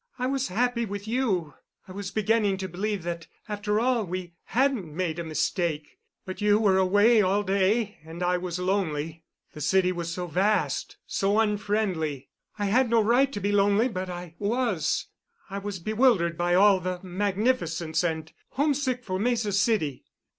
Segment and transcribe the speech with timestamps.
[0.17, 1.53] I was happy with you.
[1.87, 5.99] I was beginning to believe that, after all, we hadn't made a mistake.
[6.25, 9.25] But you were away all day and I was lonely.
[9.53, 12.29] The city was so vast, so unfriendly.
[12.57, 15.05] I had no right to be lonely but I was.
[15.51, 20.03] I was bewildered by all the magnificence and homesick for Mesa City.